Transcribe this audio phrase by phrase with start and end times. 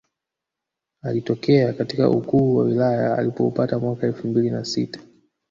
[1.03, 4.99] Akitokea katika ukuu wa wilaya alioupata mwaka elfu mbili na sita